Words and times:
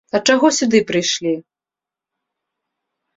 А 0.17 0.19
чаго 0.27 0.49
сюды 0.59 0.79
прыйшлі? 0.91 1.33